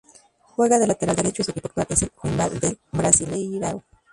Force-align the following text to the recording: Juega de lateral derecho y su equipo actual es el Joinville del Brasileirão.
Juega 0.55 0.79
de 0.79 0.87
lateral 0.87 1.15
derecho 1.15 1.43
y 1.43 1.45
su 1.45 1.51
equipo 1.51 1.67
actual 1.67 1.85
es 1.91 2.01
el 2.01 2.11
Joinville 2.15 2.59
del 2.59 2.79
Brasileirão. 2.91 3.83